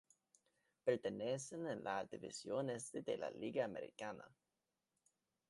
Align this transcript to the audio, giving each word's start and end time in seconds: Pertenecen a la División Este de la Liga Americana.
Pertenecen 0.87 1.67
a 1.67 1.75
la 1.75 2.03
División 2.05 2.71
Este 2.71 3.03
de 3.03 3.19
la 3.19 3.29
Liga 3.29 3.63
Americana. 3.65 4.27